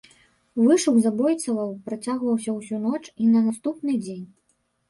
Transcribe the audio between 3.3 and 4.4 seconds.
на наступны дзень.